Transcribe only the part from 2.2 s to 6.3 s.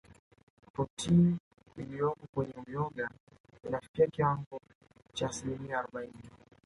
kwenye Uyoga inafikia kiwango cha asilimia arobaini